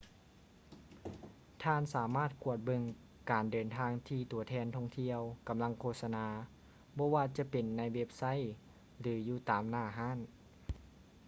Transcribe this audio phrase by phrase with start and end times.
[1.63, 2.81] ທ່ານສາມາດກວດເບິ່ງ
[3.31, 6.27] ການເດີນທາງທີ່ຕົວແທນທ່ອງທ່ຽວກຳລັງໂຄສະນາ
[6.97, 8.23] ບໍ່ວ່າຈະເປັນໃນເວັບໄຊ
[8.99, 10.19] ຫຼື ຢູ່ຕາມໜ້າຮ້ານ